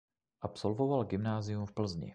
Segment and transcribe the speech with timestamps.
[0.41, 2.09] Absolvoval gymnázium v Plzni.